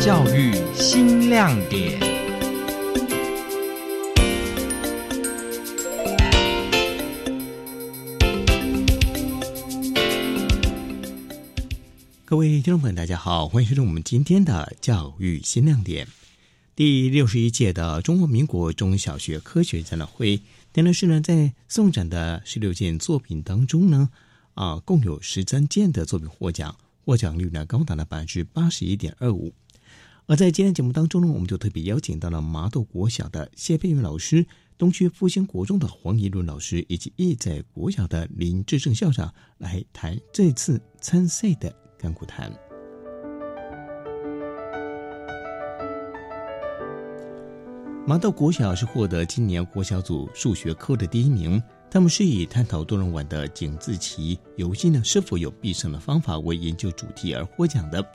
[0.00, 1.98] 教育新亮点。
[12.24, 16.06] 各位听众朋友，大家好，欢迎收听我们今天的教育新亮点。
[16.76, 20.40] 第六十一届的中华民国中小学科学展览会，
[20.72, 24.10] 电视是呢，在送展的十六件作品当中呢，
[24.54, 29.52] 啊，共有十三件的作品获奖，获奖率呢高达了百分之八十一点二五。
[30.30, 34.46] 而在今天节目当中呢，我们就特别邀请到了麻豆国小的谢佩云老师、
[34.76, 42.52] 东区复兴国中的黄怡伦老师，以及义在国小的林志胜校长来谈这次参赛的甘苦谈。
[48.06, 51.58] 麻豆国小是获得今年国小组数学科的第一名。
[51.90, 58.06] 他们是以探讨多人玩的井字棋游戏呢是否有必胜的方法为研究主题而获奖的。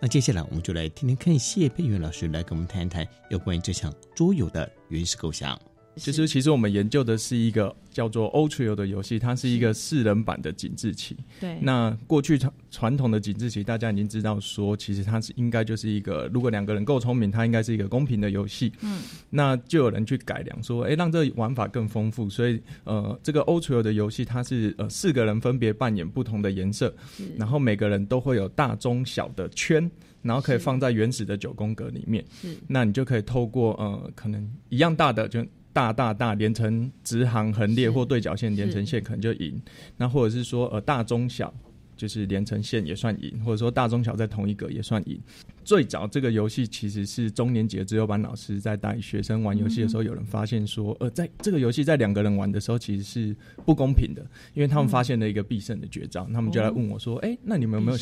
[0.00, 5.58] 那接下来我们就来听听看谢佩云老师来跟我们谈一谈有关于这项桌游的原始构想。
[5.96, 11.16] 其实，其实我们研究的是一个叫做 o l t r i o 的游戏，它是一个四人版的井字棋。
[11.40, 11.58] 对。
[11.62, 18.70] 那过去传传统的井字棋，大家已经知道说，其实它是应该就是一个，如果两个人够聪明，它应该是一个公平的游戏。
[18.82, 19.00] 嗯。
[19.30, 22.28] 那就有人去改良说，哎，让这个玩法更丰富。
[22.28, 26.94] 所以，呃，这个 o l t r i o 的游戏，它是呃四个人分别扮演不同的颜色，
[27.38, 32.22] 然后每个人都会有大、中、小的圈，然后可以放在原始的九宫格里面。
[32.42, 32.54] 是。
[32.68, 35.42] 那你就可以透过呃，可能一样大的就。
[35.76, 39.60] 大大大连成直行横列或对角线连成线可能就赢，
[39.98, 41.52] 那或者是说呃大中小
[41.94, 45.20] 就是连成线也算赢，或者说大中小在同一个也算赢。
[45.64, 54.24] 最早这个游戏其实是中年级的自由班老师在带学生玩游戏的时候，有人发现说，呃，在这个游戏在两个人玩的时候其实是不公平的，
[54.54, 57.98] 因为他们发现了一个必胜的绝招，他们就来问我说，哎，那你们有没有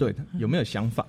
[0.00, 1.06] 对有没有想法？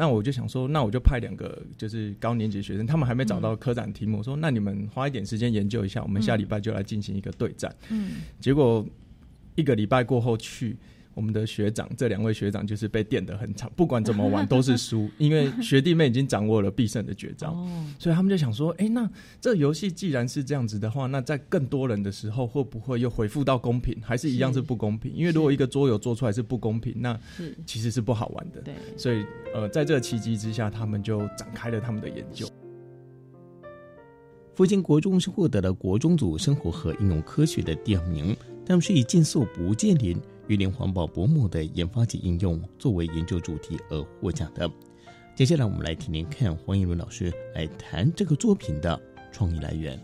[0.00, 7.72] 那我就想说，那我就派两个就是高年级学生，他们还没找到科展题目，说那你们花一点时间研究一下，我们下礼拜就来进行一个对战。
[7.90, 8.84] 嗯，结果
[9.54, 10.76] 一个礼拜过后去。
[11.20, 17.54] 我们的学长，这两位学长就是被电得很惨，不管怎么玩都是输，因为学弟妹已经掌握了必胜的绝招，
[17.98, 19.06] 所以他们就想说：，哎，那
[19.38, 23.94] 这游戏既然是这样子的话，那在更多人的时候，会不会又回复到公平？
[24.00, 25.12] 还是一样是不公平？
[25.14, 27.20] 因为如果一个桌游做出来是不公平，那
[27.66, 28.62] 其实是不好玩的。
[28.62, 29.22] 对，所以
[29.54, 32.48] 呃，在这个契机之下，他们就展开了他们的研究。
[34.54, 40.18] 福建国中是获得了国中组生活和应用科学的第二名，他们是以竞速不建林。
[40.50, 44.68] 鱼鳞环保薄膜的研发及应用作为研究主题而获奖的。
[45.32, 49.00] 接下来，我们来听听看黄一伦老师来谈这个作品的
[49.30, 49.96] 创意来源。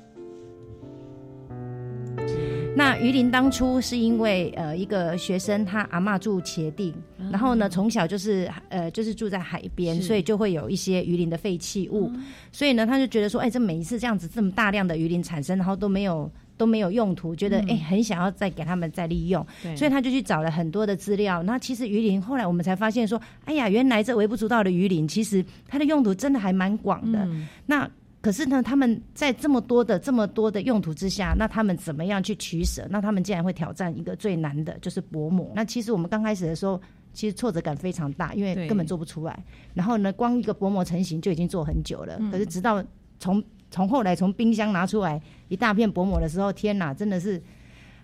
[2.77, 12.09] 那鱼鳞当初是因为呃一个学生他阿妈住茄地，然后呢从小就是呃就是住在海边，所以就会有一些鱼鳞的废弃物，
[12.53, 16.31] 所以呢他就觉得说，哎，这每一次这样子这么大量的鱼鳞产生，然后都没有。
[16.57, 19.45] 都没有用途，觉得哎很想要再给他们再利用，
[19.77, 21.43] 所以他就去找了很多的资料。
[21.43, 27.29] 那其实鱼鳞后来我们才发现说，哎呀，原来这微不足道的鱼鳞，其实它的用途真的还蛮广的。
[27.67, 27.89] 那
[28.21, 32.85] 可是呢，他们在这么多的这么多的用途之下，那他们怎么样去取舍？
[32.91, 35.53] 那他们竟然会挑战一个最难的，就是薄膜。
[35.55, 36.81] 那其实我们刚开始的时候，
[37.13, 39.45] 其实挫折感非常大，因为根本做不出来。
[39.75, 42.83] 然后呢，光一个薄膜成型就已经做很久了，可是直到
[43.21, 43.41] 从
[43.77, 47.39] 从后来从冰箱拿出来一大片薄膜的时候，天哪，真的是，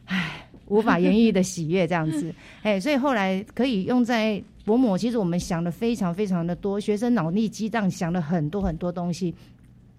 [0.05, 2.31] 唉，无法言喻的喜悦这样子，
[2.63, 9.35] 哎，所以后来可以用在薄膜，其实我们想的非常非常的多，学生脑力激荡想了很多很多东西，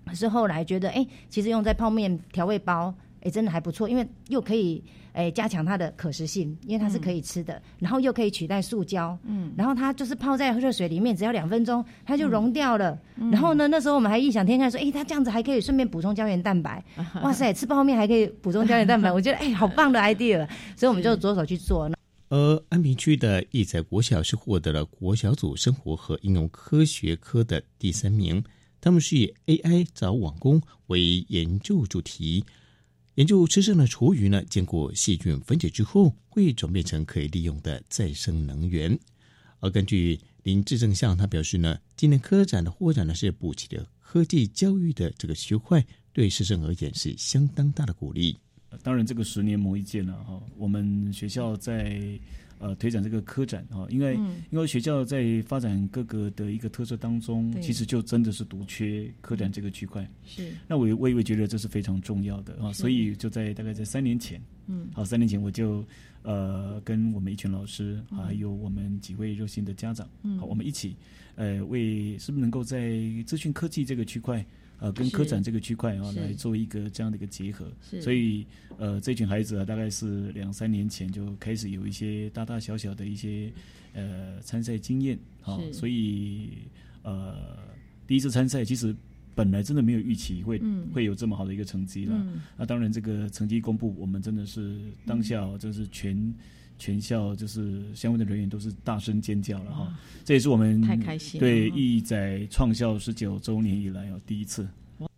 [0.05, 2.93] 可是后来觉得，哎，其实用在泡面调味包。
[3.23, 12.99] 哎，真的还不错，因为又可以哎加强它的可食性，因为它是可以吃的，然后又可以取代塑胶，嗯，然后它就是泡在热水里面，只要两分钟它就溶掉了。
[13.31, 16.83] 然后呢，那时候我们还异想天开说，哎，它这样子还可以顺便补充胶原蛋白，
[17.23, 21.89] 哇塞，吃泡面还可以补充胶原蛋白，我觉得哎，好棒的 idea，所以我们就着手去做。
[22.29, 28.43] 而安平区的义载国小是获得了国小组生活和应用科学科的第三名，
[28.81, 32.43] 他们是以 AI 找网工为研究主题。
[33.15, 38.97] 研究吃剩的厨余呢，经过细菌分解之后，会转变成可以利用的再生能源。
[39.59, 48.37] 而根据林志正向他表示呢，今年科展的获奖呢是补齐了科技教育的这个区块，对师生而言是相当大的鼓励。
[48.81, 52.19] 当然，这个十年磨一剑了哈，我们学校在。
[52.63, 54.15] 呃推展这个科展啊，因为
[54.49, 60.09] 因为学校在发展各个的一个特色当中，其实就真的是独缺科展这个区块。
[60.25, 65.85] 是，那我我也会觉得这是非常重要的啊，所以就在大概在三年前，嗯，好，三年前我就
[66.21, 70.07] 呃跟我们一群老师，还有我们几位热心的家长，
[70.39, 70.95] 好，我们一起
[71.35, 74.45] 呃为是不是能够在资讯科技这个区块。
[74.79, 77.71] 呃，跟科展这个区块啊，来做一个这样的一个结合，
[78.01, 78.45] 所以
[78.77, 83.51] 呃，这群孩子啊，大概是两三年前就开始有一些大大小小的一些
[83.93, 86.49] 呃参赛经验啊，所以
[87.03, 87.57] 呃，
[88.05, 88.93] 第一次参赛其实
[89.35, 90.61] 本来真的没有预期会
[90.93, 92.25] 会有这么好的一个成绩了。
[92.57, 96.33] 那当然，这个成绩公布，我们真的是当下就是全
[96.83, 99.97] 全校就是相关的人员都是大声尖叫了哈。
[100.25, 104.67] 这也是我们太开心对义载创校十九周年以来哦第一次。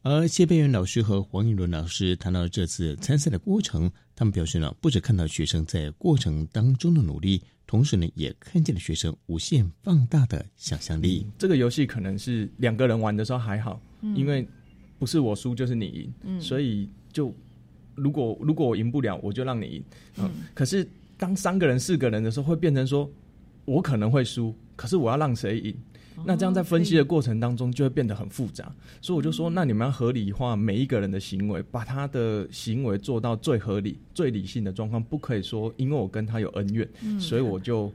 [0.03, 11.25] 而谢佩元老师和黄颖伦老师谈到这次参赛的过程，他们表示呢，不止看到学生在过程当中的努力，同时呢，也看见了学生无限放大的想象力。
[11.39, 13.81] 这个游戏可能是两个人玩的时候还好，
[14.15, 14.47] 因为
[14.99, 17.33] 不是我输就是你赢，嗯所以就
[17.95, 19.83] 如果如果我赢不了，我就让你赢。
[20.17, 23.09] 嗯，可是当三个人、四个人的时候，会变成说
[23.65, 25.75] 我可能会输，可是我要让谁赢？
[26.23, 36.87] 那这样在分析的过程当中就会变得很复杂，所以我就说，那你们要合理化每一个人的行为，把他的行为做到最合理、最理性的状况，不可以说因为我跟他有恩怨，
[37.19, 37.91] 所以我就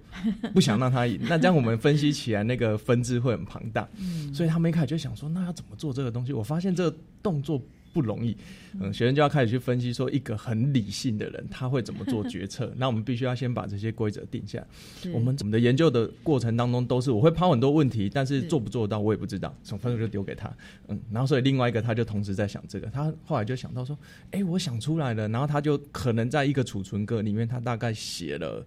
[0.53, 1.19] 不想让他赢。
[1.23, 3.89] 那这样我们分析起来那个分支会很庞大，
[4.35, 6.35] 所以他们一开始就想说，那要怎么做这个东西？
[6.35, 7.61] 我发现这个动作。
[7.93, 8.37] 不容易，
[8.81, 12.73] 嗯，学生就要开始去分析，说一个很理性的人他会怎么做决策。
[12.79, 14.65] 那我们必须要先把这些规则定下。
[15.13, 20.51] 我们怎么的研究的过程当中，都是我会抛很多问题，但是做不做到我也不知道，从分数就丢给他。
[20.89, 23.99] 嗯，然后所以另外一个他就同时在想这个，他后来就想到说，
[24.31, 28.65] 哎，我想出来了，然后他就可能在一个储存格里面，他大概写了。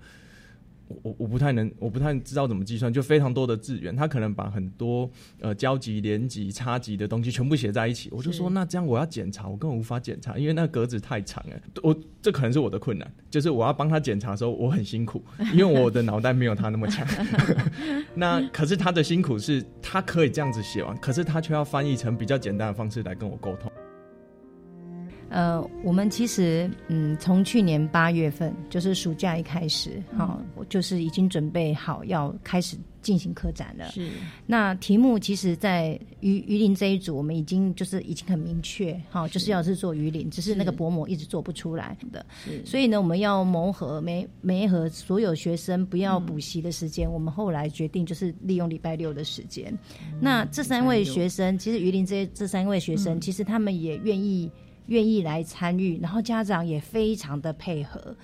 [1.02, 5.10] 我我不太能，我不太知道怎么计算，就非常多的字源，他可能把很多
[5.40, 8.10] 呃交集、连集、差集的东西全部写在一起。
[8.12, 11.56] 我就说，那这样我要检查，我根本无法检查，因为那格子太长了。
[11.82, 15.24] 我这可能是我的困难，就是我要帮他检查的时候，我很辛苦，
[15.54, 17.08] 因为我的脑袋没有他那么强。
[18.16, 23.72] 那可是他的辛苦是，他可以这样子写完，可是他却要翻译成比较简单的方式来跟我沟通。
[25.34, 30.40] 呃，我们其实，嗯，从去年八月份，就是暑假一开始，哈，
[30.70, 33.90] 就是已经准备好要开始进行科展了。
[33.90, 34.12] 是。
[34.46, 42.24] 那题目其实，在鱼鱼鳞这一组，我们已经就是已经很明确，哈，就是要是做鱼鳞，只是那个薄膜一直做不出来的。
[42.64, 49.76] 所以呢，我们要磨合，没没和所有学生不要补习的时间，我们后来决定就是利用礼拜六的时间。
[50.22, 54.48] 那这三位学生，其实鱼鳞这这三位学生，其实他们也愿意。
[54.88, 58.16] 愿意来参与，然后家长也非常的配合，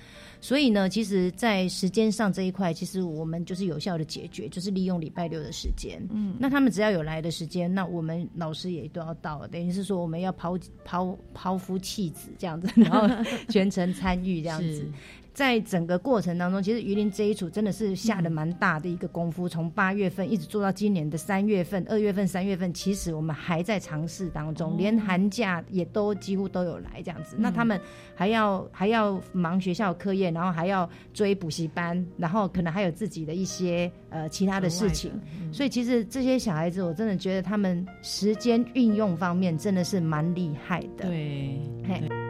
[0.41, 6.01] 所以呢，其实，在时间上这一块，其实我们就是有效的解决，就是利用礼拜六的时间。
[6.11, 13.07] 嗯，那他们只要有来的时间，那我们老师也都要到，等于是说我们要抛抛抛夫弃子这样子，然后
[13.47, 14.85] 全程参与这样子。
[15.39, 27.37] 在整个过程当中，其实榆林这一组真的是下了蛮大的一个功夫，从八月份一直做到今年的三月份、二月份、三月份，其实我们还在尝试当中，连寒假也都几乎都有来这样子。
[27.39, 27.79] 那他们
[28.13, 35.09] 还要还要忙学校课业，然后还要追补习班，然后可能还有自己的一些呃其他的事情。
[35.53, 41.07] 所以其实这些小孩子，我真的觉得他们时间运用方面真的是蛮厉害的。
[41.07, 42.28] 对。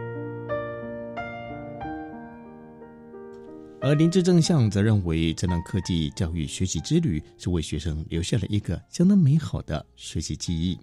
[3.82, 10.78] 而林志正向则认为，这段科技教育学习之旅是为学生留下了一个相当美好的学习记忆。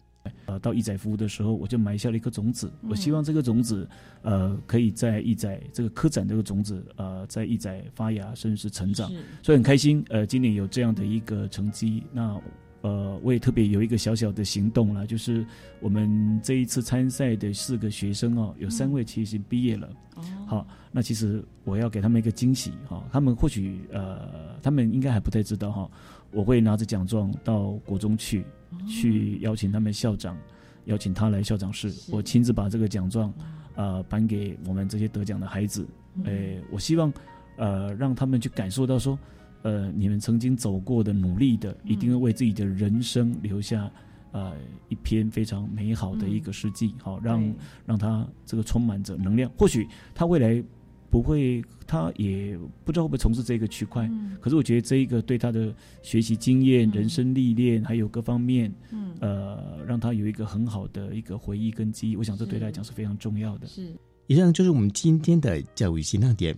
[0.46, 2.72] 呃，到义载服务的时候，我就埋下了一颗种子。
[2.88, 3.86] 我希望这个种子，
[4.22, 9.12] 呃，可以在义载这个科展这个种子，呃，在义载发芽，甚至是成长。
[9.42, 12.02] 所以很开心，呃，今年有这样的一个成绩。
[12.12, 12.40] 那
[12.86, 15.44] 呃，我也特别有一个小小的行动了，就是
[15.80, 19.88] 我们这一次参赛的四个学生哦，有三位其实毕业了。
[20.14, 25.90] 哦，好，那其实我要给他们一个惊喜哈，他们或许呃，他们应该还不太知道哈，
[26.30, 28.44] 我会拿着奖状到国中去，
[28.86, 30.36] 去邀请他们校长，
[30.84, 33.34] 邀请他来校长室，我亲自把这个奖状
[33.74, 35.84] 呃颁给我们这些得奖的孩子。
[36.24, 37.12] 诶，我希望
[37.56, 39.18] 呃让他们去感受到说。
[39.66, 43.90] 呃，你们曾经走过的、努力的，一定会为自己的人生留下
[44.30, 44.52] 呃
[44.88, 46.94] 一篇非常美好的一个事迹。
[47.02, 47.54] 好，让
[47.84, 49.50] 让他这个充满着能量。
[49.58, 50.62] 或许他未来
[51.10, 54.08] 不会，他也不知道会不会从事这个区块。
[54.40, 58.72] 可是我觉得这一个对他的学习经验、人生历练，还有各方面，
[59.18, 62.16] 呃，让他有一个很好的一个回忆跟记忆。
[62.16, 63.66] 我想这对他来讲是非常重要的。
[63.66, 63.92] 是，
[64.28, 66.56] 以上就是我们今天的教育新亮点。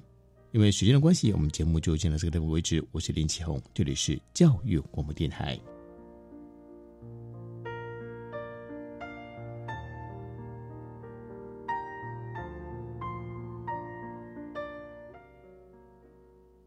[0.53, 2.83] 因为时间的关系，我们节目就进到这个地方为止。
[2.91, 5.59] 我是林启宏，这里是教育广播电台。